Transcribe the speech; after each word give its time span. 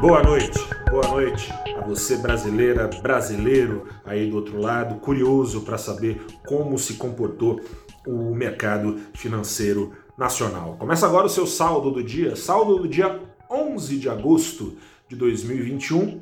Boa 0.00 0.22
noite, 0.22 0.56
boa 0.88 1.08
noite 1.08 1.52
a 1.76 1.80
você 1.84 2.18
brasileira, 2.18 2.86
brasileiro 3.02 3.88
aí 4.04 4.30
do 4.30 4.36
outro 4.36 4.60
lado, 4.60 5.00
curioso 5.00 5.62
para 5.62 5.76
saber 5.76 6.24
como 6.46 6.78
se 6.78 6.94
comportou 6.94 7.60
o 8.06 8.32
mercado 8.32 9.00
financeiro 9.12 9.92
nacional. 10.16 10.76
Começa 10.78 11.04
agora 11.04 11.26
o 11.26 11.28
seu 11.28 11.48
saldo 11.48 11.90
do 11.90 12.00
dia, 12.00 12.36
saldo 12.36 12.78
do 12.78 12.86
dia 12.86 13.20
11 13.50 13.96
de 13.96 14.08
agosto 14.08 14.76
de 15.08 15.16
2021, 15.16 16.20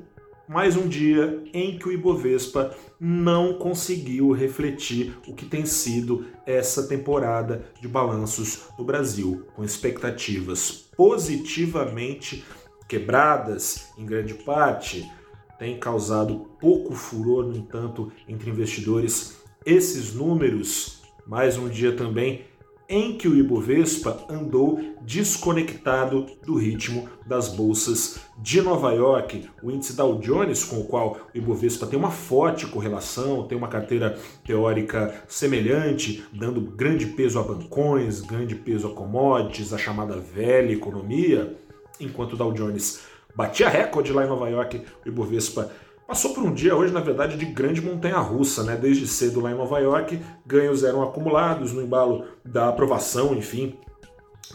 mais 0.48 0.74
um 0.74 0.88
dia 0.88 1.42
em 1.52 1.78
que 1.78 1.86
o 1.86 1.92
Ibovespa 1.92 2.74
não 2.98 3.58
conseguiu 3.58 4.32
refletir 4.32 5.18
o 5.28 5.34
que 5.34 5.44
tem 5.44 5.66
sido 5.66 6.24
essa 6.46 6.84
temporada 6.84 7.66
de 7.78 7.86
balanços 7.86 8.70
no 8.78 8.86
Brasil, 8.86 9.46
com 9.54 9.62
expectativas 9.62 10.70
positivamente 10.96 12.42
quebradas 12.88 13.92
em 13.98 14.04
grande 14.04 14.34
parte, 14.34 15.10
tem 15.58 15.78
causado 15.78 16.46
pouco 16.60 16.94
furor, 16.94 17.44
no 17.44 17.56
entanto, 17.56 18.12
entre 18.28 18.50
investidores. 18.50 19.38
Esses 19.64 20.14
números, 20.14 21.02
mais 21.26 21.56
um 21.56 21.68
dia 21.68 21.92
também 21.92 22.44
em 22.88 23.16
que 23.16 23.26
o 23.26 23.36
Ibovespa 23.36 24.26
andou 24.28 24.80
desconectado 25.02 26.26
do 26.44 26.54
ritmo 26.54 27.08
das 27.26 27.48
bolsas 27.48 28.20
de 28.38 28.62
Nova 28.62 28.92
York. 28.92 29.48
O 29.62 29.70
índice 29.70 29.96
Dow 29.96 30.18
Jones, 30.18 30.62
com 30.64 30.80
o 30.80 30.84
qual 30.84 31.16
o 31.34 31.36
Ibovespa 31.36 31.86
tem 31.86 31.98
uma 31.98 32.10
forte 32.10 32.66
correlação, 32.66 33.46
tem 33.46 33.58
uma 33.58 33.68
carteira 33.68 34.16
teórica 34.44 35.24
semelhante, 35.26 36.24
dando 36.32 36.60
grande 36.60 37.06
peso 37.06 37.38
a 37.38 37.42
bancões, 37.42 38.20
grande 38.20 38.54
peso 38.54 38.88
a 38.88 38.94
commodities, 38.94 39.72
a 39.72 39.78
chamada 39.78 40.16
velha 40.16 40.72
economia, 40.72 41.56
enquanto 42.00 42.34
o 42.34 42.36
Dow 42.36 42.52
Jones 42.52 43.00
batia 43.34 43.68
recorde 43.68 44.12
lá 44.12 44.24
em 44.24 44.28
Nova 44.28 44.48
York, 44.48 44.82
o 45.04 45.08
Ibovespa 45.08 45.70
passou 46.06 46.32
por 46.32 46.42
um 46.42 46.54
dia 46.54 46.74
hoje, 46.74 46.92
na 46.92 47.00
verdade, 47.00 47.36
de 47.36 47.44
grande 47.44 47.82
montanha-russa, 47.82 48.62
né? 48.62 48.76
Desde 48.76 49.06
cedo 49.06 49.40
lá 49.40 49.50
em 49.50 49.56
Nova 49.56 49.78
York, 49.78 50.20
ganhos 50.46 50.84
eram 50.84 51.02
acumulados 51.02 51.72
no 51.72 51.82
embalo 51.82 52.24
da 52.44 52.68
aprovação, 52.68 53.34
enfim, 53.34 53.74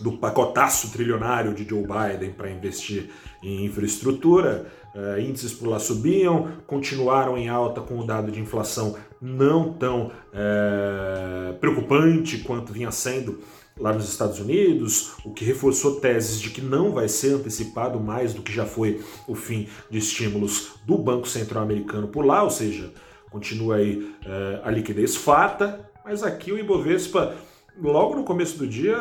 do 0.01 0.13
pacotaço 0.13 0.91
trilionário 0.91 1.53
de 1.53 1.67
Joe 1.67 1.83
Biden 1.83 2.31
para 2.31 2.49
investir 2.49 3.09
em 3.43 3.65
infraestrutura. 3.65 4.65
Uh, 4.93 5.21
índices 5.21 5.53
por 5.53 5.69
lá 5.69 5.79
subiam, 5.79 6.49
continuaram 6.67 7.37
em 7.37 7.47
alta 7.47 7.79
com 7.79 7.97
o 7.99 8.05
dado 8.05 8.29
de 8.29 8.41
inflação 8.41 8.97
não 9.21 9.71
tão 9.71 10.07
uh, 10.33 11.53
preocupante 11.59 12.39
quanto 12.39 12.73
vinha 12.73 12.91
sendo 12.91 13.39
lá 13.81 13.91
nos 13.91 14.07
Estados 14.07 14.39
Unidos, 14.39 15.13
o 15.25 15.31
que 15.31 15.43
reforçou 15.43 15.99
teses 15.99 16.39
de 16.39 16.51
que 16.51 16.61
não 16.61 16.91
vai 16.91 17.09
ser 17.09 17.33
antecipado 17.33 17.99
mais 17.99 18.33
do 18.33 18.43
que 18.43 18.53
já 18.53 18.65
foi 18.65 19.01
o 19.27 19.33
fim 19.33 19.67
de 19.89 19.97
estímulos 19.97 20.73
do 20.85 20.97
Banco 20.97 21.27
Central 21.27 21.63
Americano 21.63 22.07
por 22.07 22.23
lá, 22.23 22.43
ou 22.43 22.51
seja, 22.51 22.93
continua 23.31 23.77
aí 23.77 24.13
é, 24.23 24.61
a 24.63 24.69
liquidez 24.69 25.15
fata, 25.15 25.89
mas 26.05 26.21
aqui 26.21 26.51
o 26.51 26.59
Ibovespa 26.59 27.35
logo 27.81 28.15
no 28.15 28.23
começo 28.23 28.57
do 28.59 28.67
dia 28.67 28.95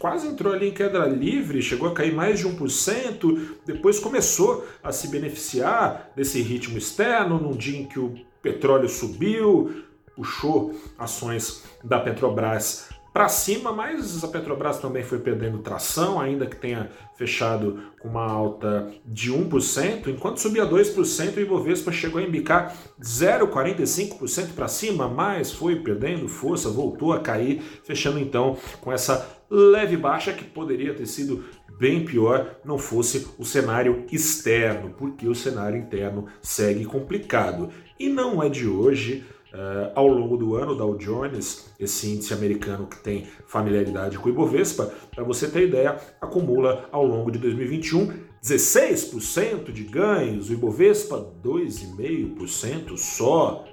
quase 0.00 0.26
entrou 0.26 0.52
ali 0.52 0.68
em 0.68 0.72
queda 0.72 1.06
livre, 1.06 1.62
chegou 1.62 1.88
a 1.88 1.94
cair 1.94 2.12
mais 2.12 2.40
de 2.40 2.48
1%, 2.48 3.40
depois 3.64 4.00
começou 4.00 4.66
a 4.82 4.90
se 4.90 5.08
beneficiar 5.08 6.10
desse 6.16 6.42
ritmo 6.42 6.76
externo, 6.76 7.38
num 7.38 7.56
dia 7.56 7.78
em 7.78 7.86
que 7.86 8.00
o 8.00 8.14
petróleo 8.42 8.88
subiu, 8.88 9.84
puxou 10.16 10.74
ações 10.98 11.62
da 11.84 12.00
Petrobras 12.00 12.88
para 13.12 13.28
cima, 13.28 13.72
mas 13.72 14.22
a 14.22 14.28
Petrobras 14.28 14.78
também 14.78 15.02
foi 15.02 15.18
perdendo 15.18 15.58
tração, 15.58 16.20
ainda 16.20 16.46
que 16.46 16.56
tenha 16.56 16.90
fechado 17.16 17.82
com 18.00 18.08
uma 18.08 18.24
alta 18.24 18.92
de 19.04 19.32
1%, 19.32 20.06
enquanto 20.08 20.38
subia 20.38 20.64
2%, 20.64 21.36
o 21.36 21.40
Ibovespa 21.40 21.90
chegou 21.90 22.20
a 22.20 22.24
embicar 22.24 22.76
0,45% 23.02 24.52
para 24.54 24.68
cima, 24.68 25.08
mas 25.08 25.50
foi 25.50 25.76
perdendo 25.76 26.28
força, 26.28 26.68
voltou 26.68 27.12
a 27.12 27.20
cair, 27.20 27.60
fechando 27.84 28.18
então 28.18 28.56
com 28.80 28.92
essa 28.92 29.38
leve 29.50 29.96
baixa 29.96 30.32
que 30.32 30.44
poderia 30.44 30.94
ter 30.94 31.06
sido 31.06 31.44
bem 31.78 32.04
pior 32.04 32.56
não 32.64 32.76
fosse 32.76 33.28
o 33.38 33.44
cenário 33.44 34.04
externo, 34.10 34.94
porque 34.98 35.28
o 35.28 35.34
cenário 35.34 35.78
interno 35.78 36.26
segue 36.42 36.84
complicado. 36.84 37.70
E 37.98 38.08
não 38.08 38.42
é 38.42 38.48
de 38.48 38.66
hoje 38.66 39.24
Uh, 39.52 39.90
ao 39.94 40.06
longo 40.06 40.36
do 40.36 40.56
ano, 40.56 40.74
Dow 40.74 40.94
Jones, 40.96 41.72
esse 41.80 42.10
índice 42.10 42.34
americano 42.34 42.86
que 42.86 42.98
tem 42.98 43.26
familiaridade 43.46 44.18
com 44.18 44.28
o 44.28 44.32
Ibovespa, 44.32 44.92
para 45.14 45.24
você 45.24 45.48
ter 45.48 45.68
ideia, 45.68 45.96
acumula 46.20 46.86
ao 46.92 47.06
longo 47.06 47.30
de 47.30 47.38
2021 47.38 48.28
16% 48.42 49.72
de 49.72 49.84
ganhos, 49.84 50.48
o 50.48 50.52
Ibovespa 50.52 51.32
2,5% 51.42 52.96
só. 52.96 53.64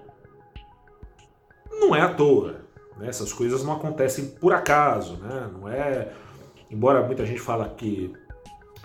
Não 1.70 1.96
é 1.96 2.02
à 2.02 2.14
toa, 2.14 2.62
né? 2.98 3.08
essas 3.08 3.32
coisas 3.32 3.64
não 3.64 3.74
acontecem 3.74 4.26
por 4.26 4.54
acaso, 4.54 5.18
né? 5.18 5.50
não 5.54 5.70
é. 5.70 6.12
Embora 6.70 7.06
muita 7.06 7.26
gente 7.26 7.40
fala 7.40 7.70
que 7.70 8.12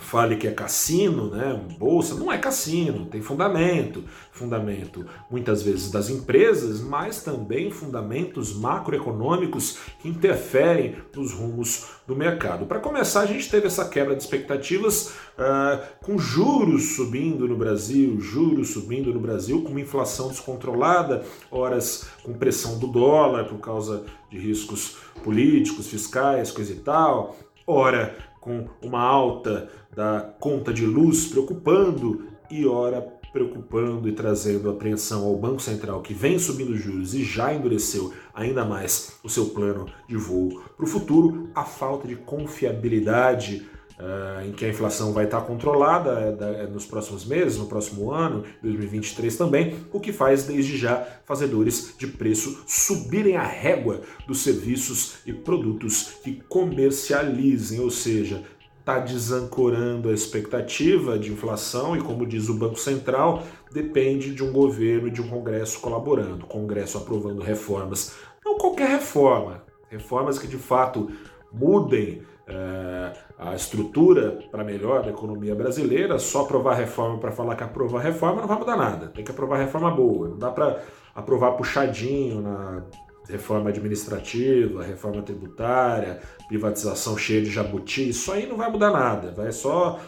fale 0.01 0.37
que 0.37 0.49
é 0.49 0.51
cassino, 0.51 1.31
né, 1.31 1.61
bolsa, 1.79 2.15
não 2.15 2.33
é 2.33 2.39
cassino, 2.39 3.07
tem 3.07 3.21
fundamento, 3.21 4.03
fundamento 4.33 5.05
muitas 5.31 5.63
vezes 5.63 5.91
das 5.91 6.09
empresas, 6.09 6.81
mas 6.81 7.23
também 7.23 7.71
fundamentos 7.71 8.55
macroeconômicos 8.57 9.79
que 10.01 10.09
interferem 10.09 10.97
nos 11.15 11.33
rumos 11.33 11.87
do 12.07 12.17
mercado. 12.17 12.67
Para 12.67 12.81
começar, 12.81 13.21
a 13.21 13.27
gente 13.27 13.49
teve 13.51 13.67
essa 13.67 13.89
quebra 13.89 14.17
de 14.17 14.23
expectativas 14.23 15.11
uh, 15.39 15.81
com 16.03 16.19
juros 16.19 16.97
subindo 16.97 17.47
no 17.47 17.57
Brasil, 17.57 18.19
juros 18.21 18.71
subindo 18.71 19.13
no 19.13 19.21
Brasil, 19.21 19.63
com 19.63 19.71
uma 19.71 19.81
inflação 19.81 20.29
descontrolada, 20.29 21.25
horas 21.51 22.09
com 22.23 22.33
pressão 22.33 22.79
do 22.79 22.87
dólar 22.87 23.45
por 23.45 23.59
causa 23.59 24.05
de 24.31 24.39
riscos 24.39 24.97
políticos, 25.23 25.89
fiscais, 25.89 26.51
coisa 26.51 26.73
e 26.73 26.77
tal, 26.77 27.37
ora 27.67 28.30
com 28.41 28.67
uma 28.83 29.01
alta 29.01 29.69
da 29.95 30.35
conta 30.41 30.73
de 30.73 30.87
luz 30.87 31.27
preocupando 31.27 32.29
e 32.51 32.67
ora 32.67 33.01
preocupando 33.33 34.09
e 34.09 34.13
trazendo 34.13 34.69
apreensão 34.69 35.25
ao 35.25 35.37
Banco 35.37 35.61
Central 35.61 36.03
que 36.03 36.13
vem 36.13 36.39
subindo 36.39 36.77
juros 36.77 37.15
e 37.15 37.23
já 37.23 37.55
endureceu 37.55 38.13
ainda 38.35 38.65
mais 38.65 39.19
o 39.23 39.29
seu 39.29 39.47
plano 39.47 39.87
de 40.09 40.17
voo 40.17 40.63
para 40.77 40.85
o 40.85 40.89
futuro, 40.89 41.49
a 41.55 41.65
falta 41.65 42.09
de 42.09 42.17
confiabilidade 42.17 43.69
uh, 44.01 44.47
em 44.47 44.53
que 44.53 44.65
a 44.65 44.69
inflação 44.69 45.13
vai 45.13 45.27
estar 45.27 45.43
controlada 45.43 46.31
uh, 46.31 46.73
nos 46.73 46.87
próximos 46.87 47.25
meses, 47.25 47.59
no 47.59 47.67
próximo 47.67 48.11
ano, 48.11 48.45
2023 48.63 49.37
também, 49.37 49.77
o 49.93 50.01
que 50.01 50.13
faz 50.13 50.45
desde 50.45 50.77
já 50.77 51.07
fazedores 51.25 51.95
de 51.99 52.07
preço 52.07 52.65
subirem 52.67 53.37
a 53.37 53.45
régua 53.45 54.01
dos 54.27 54.43
serviços 54.43 55.17
e 55.27 55.33
produtos 55.33 56.15
que 56.25 56.43
comercializem, 56.49 57.81
ou 57.81 57.91
seja, 57.91 58.43
está 58.79 58.99
desancorando 58.99 60.09
a 60.09 60.13
expectativa 60.13 61.19
de 61.19 61.31
inflação 61.31 61.97
e, 61.97 62.01
como 62.01 62.27
diz 62.27 62.49
o 62.49 62.55
Banco 62.55 62.79
Central, 62.79 63.45
depende 63.71 64.35
de 64.35 64.43
um 64.43 64.53
governo 64.53 65.09
e 65.09 65.11
de 65.11 65.21
um 65.21 65.29
Congresso 65.29 65.79
colaborando, 65.81 66.47
Congresso 66.47 66.99
aprovando 66.99 67.43
reformas. 67.43 68.15
Não 68.45 68.57
qualquer 68.59 68.89
reforma, 68.89 69.63
reformas 69.91 70.39
que 70.39 70.49
de 70.49 70.57
fato 70.57 71.11
mudem 71.53 72.23
é, 72.51 73.13
a 73.39 73.55
estrutura 73.55 74.39
para 74.51 74.65
melhor 74.65 75.03
da 75.03 75.11
economia 75.11 75.55
brasileira. 75.55 76.19
Só 76.19 76.43
aprovar 76.43 76.75
reforma 76.75 77.19
para 77.19 77.33
falar 77.33 77.57
que 77.57 77.65
aprovar 77.65 78.01
reforma 78.01 78.41
não 78.41 78.49
vai 78.49 78.59
mudar 78.59 78.77
nada. 78.77 79.09
Tem 79.09 79.25
que 79.25 79.31
aprovar 79.31 79.59
reforma 79.59 79.91
boa. 79.91 80.29
Não 80.29 80.39
dá 80.39 80.51
para 80.51 80.83
aprovar 81.15 81.53
puxadinho 81.53 82.41
na 82.41 82.83
reforma 83.29 83.71
administrativa, 83.71 84.83
reforma 84.83 85.23
tributária, 85.23 86.21
privatização 86.49 87.17
cheia 87.17 87.41
de 87.41 87.51
jabuti, 87.51 88.09
isso 88.09 88.33
aí 88.33 88.47
não 88.47 88.57
vai 88.57 88.69
mudar 88.71 88.91
nada, 88.91 89.31
vai 89.31 89.53
só 89.53 90.01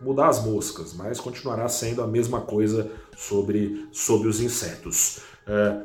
mudar 0.00 0.28
as 0.28 0.44
moscas, 0.44 0.94
mas 0.94 1.18
continuará 1.18 1.68
sendo 1.68 2.02
a 2.02 2.06
mesma 2.06 2.40
coisa 2.42 2.90
sobre, 3.16 3.88
sobre 3.90 4.28
os 4.28 4.40
insetos. 4.40 5.20
É, 5.46 5.82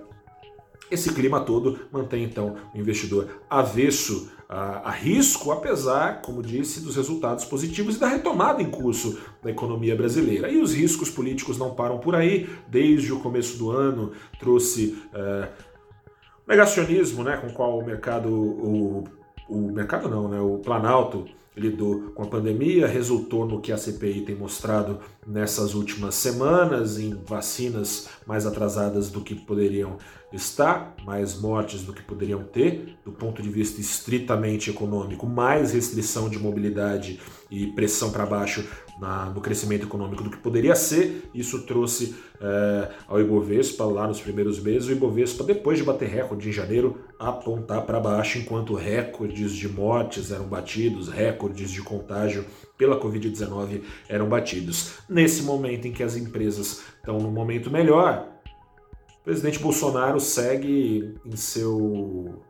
esse 0.93 1.13
clima 1.13 1.41
todo 1.41 1.79
mantém 1.91 2.23
então 2.23 2.55
o 2.73 2.77
investidor 2.77 3.41
avesso 3.49 4.31
a, 4.47 4.89
a, 4.89 4.91
risco, 4.91 5.51
apesar, 5.51 6.21
como 6.21 6.43
disse, 6.43 6.81
dos 6.81 6.95
resultados 6.95 7.43
positivos 7.45 7.95
e 7.95 7.99
da 7.99 8.07
retomada 8.07 8.61
em 8.61 8.69
curso 8.69 9.19
da 9.41 9.49
economia 9.49 9.95
brasileira. 9.95 10.49
E 10.49 10.61
os 10.61 10.75
riscos 10.75 11.09
políticos 11.09 11.57
não 11.57 11.73
param 11.73 11.97
por 11.97 12.13
aí, 12.13 12.47
desde 12.67 13.11
o 13.11 13.19
começo 13.19 13.57
do 13.57 13.71
ano 13.71 14.11
trouxe. 14.39 14.95
É, 15.13 15.49
negacionismo, 16.47 17.23
né, 17.23 17.37
com 17.37 17.47
o 17.47 17.53
qual 17.53 17.79
o 17.79 17.85
mercado, 17.85 18.29
o, 18.29 19.03
o 19.49 19.71
mercado 19.71 20.09
não, 20.09 20.27
né, 20.27 20.39
o 20.39 20.57
Planalto 20.59 21.25
lidou 21.55 22.11
com 22.11 22.23
a 22.23 22.27
pandemia, 22.27 22.87
resultou 22.87 23.45
no 23.45 23.61
que 23.61 23.71
a 23.71 23.77
CPI 23.77 24.21
tem 24.21 24.35
mostrado 24.35 24.99
nessas 25.25 25.73
últimas 25.73 26.15
semanas, 26.15 26.99
em 26.99 27.13
vacinas 27.13 28.09
mais 28.25 28.45
atrasadas 28.45 29.09
do 29.09 29.21
que 29.21 29.35
poderiam 29.35 29.97
estar, 30.31 30.95
mais 31.05 31.39
mortes 31.39 31.83
do 31.83 31.93
que 31.93 32.01
poderiam 32.01 32.43
ter, 32.43 32.97
do 33.05 33.11
ponto 33.11 33.41
de 33.41 33.49
vista 33.49 33.79
estritamente 33.79 34.69
econômico, 34.69 35.27
mais 35.27 35.73
restrição 35.73 36.27
de 36.27 36.39
mobilidade 36.39 37.19
e 37.51 37.67
pressão 37.67 38.11
para 38.11 38.25
baixo 38.25 38.67
na, 38.99 39.25
no 39.25 39.41
crescimento 39.41 39.85
econômico 39.85 40.23
do 40.23 40.31
que 40.31 40.37
poderia 40.37 40.75
ser. 40.75 41.29
Isso 41.35 41.65
trouxe 41.67 42.15
é, 42.41 42.89
ao 43.07 43.21
Ibovespa, 43.21 43.85
lá 43.85 44.07
nos 44.07 44.19
primeiros 44.19 44.59
meses, 44.59 44.87
o 44.87 44.91
Ibovespa, 44.91 45.43
depois 45.43 45.77
de 45.77 45.83
bater 45.83 46.09
recorde 46.09 46.49
em 46.49 46.51
janeiro, 46.51 46.97
apontar 47.29 47.85
para 47.85 47.99
baixo, 47.99 48.37
enquanto 48.37 48.75
recordes 48.75 49.53
de 49.53 49.67
mortes 49.67 50.31
eram 50.31 50.45
batidos, 50.45 51.09
recordes 51.09 51.71
de 51.71 51.81
contágio 51.81 52.45
pela 52.77 52.99
Covid-19 52.99 53.81
eram 54.09 54.27
batidos. 54.27 54.95
Nesse 55.09 55.43
momento 55.43 55.87
em 55.87 55.91
que 55.91 56.03
as 56.03 56.15
empresas 56.15 56.83
estão 56.97 57.17
no 57.19 57.31
momento 57.31 57.71
melhor, 57.71 58.27
o 59.21 59.23
presidente 59.23 59.59
Bolsonaro 59.59 60.19
segue 60.19 61.15
em 61.25 61.35
seu 61.35 62.43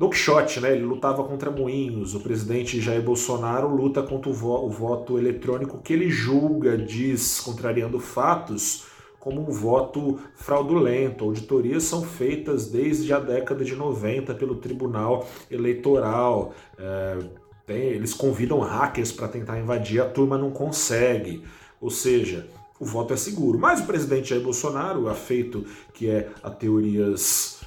Don 0.00 0.08
Quixote, 0.08 0.60
né? 0.60 0.72
Ele 0.72 0.84
lutava 0.84 1.22
contra 1.24 1.50
moinhos. 1.50 2.14
O 2.14 2.20
presidente 2.20 2.80
Jair 2.80 3.02
Bolsonaro 3.02 3.68
luta 3.68 4.02
contra 4.02 4.30
o, 4.30 4.32
vo 4.32 4.64
o 4.64 4.70
voto 4.70 5.18
eletrônico 5.18 5.76
que 5.82 5.92
ele 5.92 6.08
julga, 6.08 6.74
diz, 6.78 7.38
contrariando 7.38 8.00
fatos, 8.00 8.86
como 9.20 9.42
um 9.42 9.52
voto 9.52 10.18
fraudulento. 10.34 11.24
Auditorias 11.24 11.84
são 11.84 12.02
feitas 12.02 12.68
desde 12.68 13.12
a 13.12 13.20
década 13.20 13.64
de 13.64 13.76
90 13.76 14.34
pelo 14.34 14.56
Tribunal 14.56 15.28
Eleitoral. 15.50 16.54
É, 16.78 17.18
tem, 17.66 17.82
eles 17.82 18.14
convidam 18.14 18.58
hackers 18.58 19.12
para 19.12 19.28
tentar 19.28 19.60
invadir, 19.60 20.00
a 20.00 20.06
turma 20.06 20.36
não 20.36 20.50
consegue. 20.50 21.44
Ou 21.80 21.90
seja, 21.90 22.48
o 22.80 22.84
voto 22.84 23.12
é 23.12 23.16
seguro. 23.16 23.58
Mas 23.58 23.80
o 23.80 23.86
presidente 23.86 24.30
Jair 24.30 24.42
Bolsonaro, 24.42 25.08
afeito 25.08 25.64
que 25.92 26.08
é 26.08 26.30
a 26.42 26.50
teorias 26.50 27.59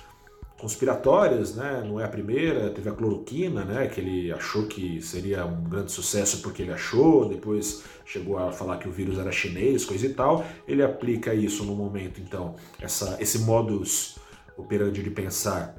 conspiratórias, 0.63 1.55
né? 1.55 1.83
Não 1.85 1.99
é 1.99 2.05
a 2.05 2.07
primeira, 2.07 2.69
teve 2.69 2.87
a 2.89 2.93
cloroquina, 2.93 3.65
né? 3.65 3.87
Que 3.87 3.99
ele 3.99 4.31
achou 4.31 4.65
que 4.65 5.01
seria 5.01 5.45
um 5.45 5.61
grande 5.65 5.91
sucesso 5.91 6.41
porque 6.41 6.61
ele 6.61 6.71
achou, 6.71 7.27
depois 7.27 7.83
chegou 8.05 8.37
a 8.37 8.49
falar 8.49 8.77
que 8.77 8.87
o 8.87 8.91
vírus 8.91 9.19
era 9.19 9.29
chinês, 9.29 9.83
coisa 9.83 10.05
e 10.05 10.13
tal. 10.13 10.45
Ele 10.65 10.81
aplica 10.81 11.35
isso 11.35 11.65
no 11.65 11.75
momento, 11.75 12.21
então, 12.21 12.55
essa, 12.81 13.17
esse 13.19 13.39
modus 13.39 14.17
operandi 14.57 15.03
de 15.03 15.09
pensar 15.09 15.75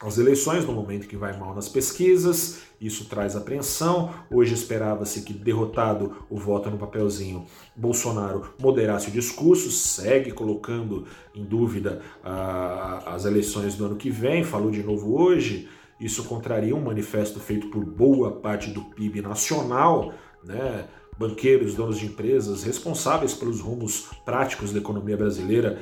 as 0.00 0.18
eleições, 0.18 0.64
no 0.64 0.72
momento 0.72 1.06
que 1.06 1.16
vai 1.16 1.38
mal 1.38 1.54
nas 1.54 1.68
pesquisas, 1.68 2.60
isso 2.80 3.06
traz 3.06 3.36
apreensão. 3.36 4.12
Hoje 4.30 4.52
esperava-se 4.52 5.22
que, 5.22 5.32
derrotado 5.32 6.16
o 6.28 6.36
voto 6.36 6.70
no 6.70 6.76
papelzinho, 6.76 7.46
Bolsonaro 7.74 8.54
moderasse 8.58 9.08
o 9.08 9.12
discurso, 9.12 9.70
segue 9.70 10.32
colocando 10.32 11.06
em 11.34 11.44
dúvida 11.44 12.02
ah, 12.22 13.02
as 13.06 13.24
eleições 13.24 13.76
do 13.76 13.86
ano 13.86 13.96
que 13.96 14.10
vem, 14.10 14.44
falou 14.44 14.70
de 14.70 14.82
novo 14.82 15.18
hoje. 15.18 15.68
Isso 15.98 16.24
contraria 16.24 16.74
um 16.74 16.82
manifesto 16.82 17.38
feito 17.38 17.68
por 17.68 17.84
boa 17.84 18.32
parte 18.32 18.70
do 18.70 18.82
PIB 18.82 19.22
nacional, 19.22 20.12
né? 20.42 20.86
banqueiros, 21.16 21.74
donos 21.74 21.98
de 21.98 22.06
empresas, 22.06 22.64
responsáveis 22.64 23.32
pelos 23.32 23.60
rumos 23.60 24.08
práticos 24.24 24.72
da 24.72 24.80
economia 24.80 25.16
brasileira 25.16 25.78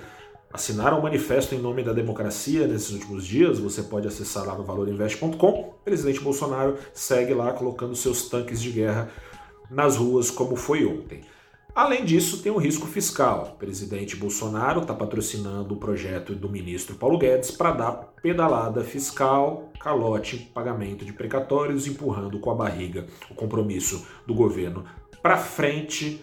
assinaram 0.52 0.98
um 0.98 1.02
manifesto 1.02 1.54
em 1.54 1.58
nome 1.58 1.82
da 1.82 1.92
democracia 1.92 2.66
nesses 2.66 2.90
últimos 2.90 3.24
dias. 3.24 3.58
Você 3.58 3.82
pode 3.82 4.06
acessar 4.06 4.46
lá 4.46 4.54
no 4.54 4.64
valorinvest.com. 4.64 5.50
O 5.50 5.74
presidente 5.84 6.20
Bolsonaro 6.20 6.76
segue 6.92 7.32
lá 7.34 7.52
colocando 7.52 7.96
seus 7.96 8.28
tanques 8.28 8.60
de 8.60 8.70
guerra 8.70 9.10
nas 9.70 9.96
ruas, 9.96 10.30
como 10.30 10.54
foi 10.54 10.84
ontem. 10.84 11.22
Além 11.74 12.04
disso, 12.04 12.42
tem 12.42 12.52
um 12.52 12.58
risco 12.58 12.86
fiscal. 12.86 13.54
O 13.54 13.58
presidente 13.58 14.14
Bolsonaro 14.14 14.82
está 14.82 14.92
patrocinando 14.92 15.72
o 15.72 15.78
projeto 15.78 16.34
do 16.34 16.50
ministro 16.50 16.96
Paulo 16.96 17.16
Guedes 17.16 17.50
para 17.50 17.70
dar 17.70 17.92
pedalada 18.22 18.84
fiscal, 18.84 19.70
calote, 19.80 20.36
pagamento 20.52 21.02
de 21.02 21.14
precatórios, 21.14 21.86
empurrando 21.86 22.38
com 22.40 22.50
a 22.50 22.54
barriga 22.54 23.06
o 23.30 23.34
compromisso 23.34 24.06
do 24.26 24.34
governo 24.34 24.84
para 25.22 25.38
frente 25.38 26.22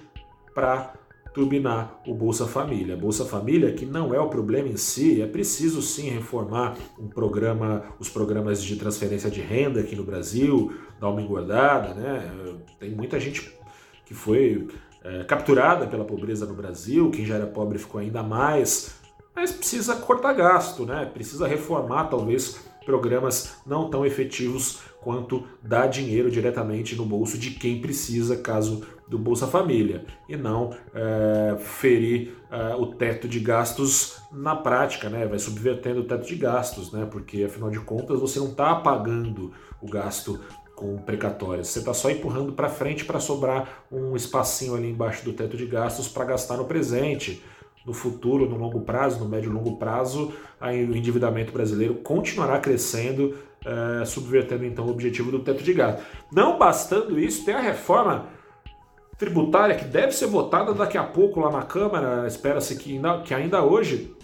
para 0.54 0.94
turbinar 1.40 2.02
o 2.06 2.14
Bolsa 2.14 2.46
Família. 2.46 2.98
Bolsa 2.98 3.24
Família, 3.24 3.72
que 3.72 3.86
não 3.86 4.14
é 4.14 4.20
o 4.20 4.28
problema 4.28 4.68
em 4.68 4.76
si, 4.76 5.22
é 5.22 5.26
preciso 5.26 5.82
sim 5.82 6.10
reformar 6.10 6.76
um 7.00 7.08
programa, 7.08 7.86
os 7.98 8.10
programas 8.10 8.62
de 8.62 8.76
transferência 8.76 9.32
de 9.32 9.40
renda 9.40 9.80
aqui 9.80 9.96
no 9.96 10.04
Brasil, 10.04 10.74
dar 11.00 11.08
uma 11.08 11.22
engordada, 11.22 11.94
né? 11.94 12.30
Tem 12.78 12.92
muita 12.92 13.18
gente 13.22 13.58
que 14.06 14.14
foi 14.14 14.68
é, 15.02 15.24
capturada 15.24 15.88
pela 15.88 16.04
pobreza 16.04 16.46
no 16.46 16.54
Brasil, 16.54 17.10
quem 17.10 17.26
já 17.26 17.36
era 17.36 17.48
pobre 17.48 17.78
ficou 17.78 18.02
ainda 18.02 18.22
mais, 18.22 18.96
mas 19.34 19.54
precisa 19.54 19.96
cortar 19.96 20.34
gasto, 20.34 20.86
né? 20.86 21.10
Precisa 21.14 21.48
reformar 21.48 22.10
talvez 22.10 22.68
programas 22.86 23.56
não 23.66 23.90
tão 23.90 24.06
efetivos 24.06 24.80
quanto 25.02 25.46
dar 25.64 25.88
dinheiro 25.88 26.30
diretamente 26.30 26.98
no 26.98 27.06
bolso 27.06 27.38
de 27.38 27.52
quem 27.52 27.80
precisa, 27.80 28.36
caso 28.36 28.84
do 29.10 29.18
Bolsa 29.18 29.48
Família, 29.48 30.06
e 30.28 30.38
não 30.38 30.70
é, 30.94 31.58
ferir 31.58 32.36
é, 32.52 32.76
o 32.76 32.86
teto 32.86 33.28
de 33.28 33.40
gastos 33.40 34.22
na 34.32 34.56
prática, 34.56 35.10
né? 35.10 35.26
vai 35.26 35.40
subvertendo 35.40 36.02
o 36.02 36.04
teto 36.04 36.28
de 36.28 36.36
gastos, 36.36 36.92
né? 36.92 37.08
porque 37.10 37.44
afinal 37.44 37.72
de 37.72 37.80
contas 37.80 38.20
você 38.20 38.40
não 38.40 38.50
está 38.50 38.72
apagando 38.72 39.52
o 39.82 39.90
gasto 39.90 40.40
com 40.76 40.96
precatórios, 41.00 41.68
você 41.68 41.80
está 41.80 41.94
só 41.94 42.10
empurrando 42.10 42.54
para 42.54 42.70
frente 42.70 43.04
para 43.04 43.20
sobrar 43.20 43.84
um 43.92 44.16
espacinho 44.16 44.76
ali 44.76 44.90
embaixo 44.90 45.26
do 45.26 45.34
teto 45.34 45.58
de 45.58 45.66
gastos 45.66 46.08
para 46.08 46.24
gastar 46.24 46.56
no 46.56 46.66
presente 46.66 47.44
no 47.86 47.94
futuro, 47.94 48.48
no 48.48 48.58
longo 48.58 48.82
prazo, 48.82 49.20
no 49.20 49.28
médio 49.28 49.50
e 49.50 49.54
longo 49.54 49.78
prazo, 49.78 50.32
o 50.62 50.96
endividamento 50.96 51.52
brasileiro 51.52 51.96
continuará 51.96 52.60
crescendo, 52.60 53.36
é, 53.66 54.06
subvertendo 54.06 54.66
então 54.66 54.86
o 54.86 54.92
objetivo 54.92 55.32
do 55.32 55.40
teto 55.40 55.64
de 55.64 55.74
gasto. 55.74 56.04
Não 56.32 56.60
bastando 56.60 57.20
isso, 57.20 57.44
tem 57.44 57.56
a 57.56 57.62
reforma 57.62 58.28
tributária 59.20 59.76
que 59.76 59.84
deve 59.84 60.14
ser 60.14 60.28
votada 60.28 60.74
daqui 60.74 60.98
a 60.98 61.04
pouco 61.04 61.42
lá 61.42 61.52
na 61.52 61.62
Câmara, 61.62 62.26
espera-se 62.26 62.78
que 62.78 62.94
ainda, 62.94 63.20
que 63.20 63.34
ainda 63.34 63.62
hoje, 63.62 64.16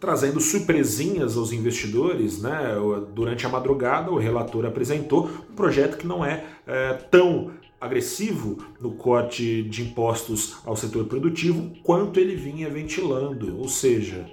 trazendo 0.00 0.40
surpresinhas 0.40 1.36
aos 1.36 1.52
investidores, 1.52 2.42
né? 2.42 2.74
Durante 3.14 3.46
a 3.46 3.48
madrugada, 3.48 4.10
o 4.10 4.18
relator 4.18 4.66
apresentou 4.66 5.30
um 5.48 5.54
projeto 5.54 5.96
que 5.96 6.06
não 6.06 6.24
é, 6.24 6.44
é 6.66 6.92
tão 6.92 7.52
agressivo 7.80 8.58
no 8.80 8.92
corte 8.92 9.62
de 9.62 9.82
impostos 9.82 10.56
ao 10.66 10.76
setor 10.76 11.04
produtivo 11.04 11.72
quanto 11.84 12.18
ele 12.18 12.34
vinha 12.34 12.68
ventilando, 12.68 13.58
ou 13.58 13.68
seja, 13.68 14.26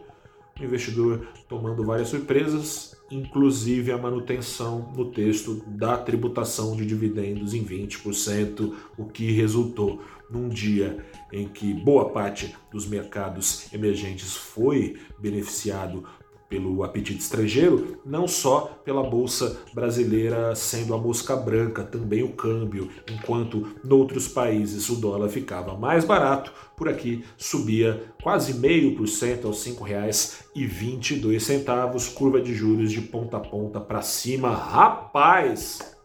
investidor 0.62 1.28
tomando 1.48 1.84
várias 1.84 2.10
surpresas, 2.10 2.96
inclusive 3.12 3.92
a 3.92 3.98
manutenção 3.98 4.92
no 4.96 5.12
texto 5.12 5.64
da 5.68 5.98
tributação 5.98 6.76
de 6.76 6.86
dividendos 6.86 7.54
em 7.54 7.64
20%, 7.64 8.74
o 8.98 9.06
que 9.06 9.32
resultou 9.32 10.02
num 10.30 10.48
dia 10.48 11.04
em 11.32 11.48
que 11.48 11.74
boa 11.74 12.10
parte 12.10 12.56
dos 12.72 12.88
mercados 12.88 13.72
emergentes 13.74 14.36
foi 14.36 14.98
beneficiado 15.18 16.04
pelo 16.50 16.84
apetite 16.84 17.20
estrangeiro, 17.20 18.00
não 18.04 18.28
só 18.28 18.82
pela 18.84 19.04
bolsa 19.04 19.62
brasileira 19.72 20.56
sendo 20.56 20.96
a 20.96 20.98
mosca 20.98 21.36
branca, 21.36 21.84
também 21.84 22.24
o 22.24 22.34
câmbio, 22.34 22.90
enquanto 23.08 23.76
noutros 23.84 24.28
países 24.28 24.90
o 24.90 24.96
dólar 24.96 25.30
ficava 25.30 25.78
mais 25.78 26.04
barato, 26.04 26.52
por 26.76 26.90
aqui 26.90 27.24
subia 27.38 28.12
quase 28.24 28.56
meio 28.56 28.96
por 28.96 29.08
cento 29.08 29.46
aos 29.48 29.64
R$ 29.64 29.74
5,22, 29.74 32.14
curva 32.14 32.42
de 32.42 32.56
juros 32.56 32.92
de 32.92 33.02
ponta 33.02 33.38
a 33.38 33.40
ponta 33.40 33.80
para 33.80 34.02
cima. 34.02 34.50
Rapaz! 34.50 35.96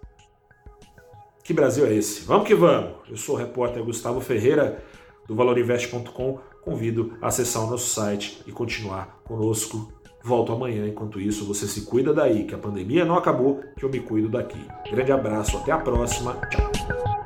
Que 1.42 1.54
Brasil 1.54 1.86
é 1.86 1.94
esse? 1.94 2.20
Vamos 2.22 2.46
que 2.46 2.54
vamos! 2.54 2.96
Eu 3.08 3.16
sou 3.16 3.34
o 3.34 3.38
repórter 3.38 3.82
Gustavo 3.82 4.20
Ferreira 4.20 4.84
do 5.26 5.34
valorinvest.com. 5.34 6.38
Convido 6.62 7.16
a 7.20 7.26
acessar 7.28 7.64
o 7.64 7.70
nosso 7.70 7.88
site 7.88 8.42
e 8.46 8.52
continuar 8.52 9.20
conosco 9.24 9.90
Volto 10.24 10.54
amanhã. 10.54 10.88
Enquanto 10.88 11.20
isso, 11.20 11.44
você 11.44 11.66
se 11.66 11.82
cuida 11.82 12.14
daí, 12.14 12.44
que 12.44 12.54
a 12.54 12.58
pandemia 12.58 13.04
não 13.04 13.14
acabou, 13.14 13.62
que 13.76 13.84
eu 13.84 13.90
me 13.90 14.00
cuido 14.00 14.30
daqui. 14.30 14.66
Grande 14.90 15.12
abraço, 15.12 15.58
até 15.58 15.70
a 15.70 15.78
próxima. 15.78 16.34
Tchau. 16.50 17.23